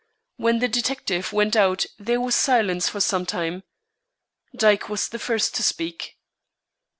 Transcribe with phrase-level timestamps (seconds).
[0.37, 3.61] When the detective went out there was silence for some time.
[4.55, 6.17] Dyke was the first to speak.